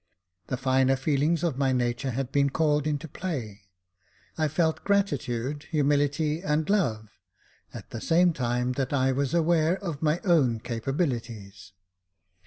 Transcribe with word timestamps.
The 0.47 0.57
finer 0.57 0.95
feelings 0.95 1.43
of 1.43 1.59
my 1.59 1.71
nature 1.73 2.09
had 2.09 2.31
been 2.31 2.49
called 2.49 2.87
into 2.87 3.07
play. 3.07 3.67
I 4.35 4.47
felt 4.47 4.83
gratitude, 4.83 5.65
humility, 5.69 6.41
and 6.41 6.67
love, 6.67 7.09
at 7.71 7.91
the 7.91 8.01
same 8.01 8.33
time 8.33 8.71
that 8.71 8.93
I 8.93 9.11
was 9.11 9.35
aware 9.35 9.75
of 9.77 10.01
my 10.01 10.19
own 10.23 10.59
capabilities. 10.59 11.73